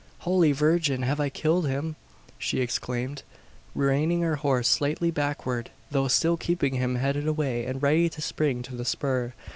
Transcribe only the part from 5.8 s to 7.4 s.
though still keeping him headed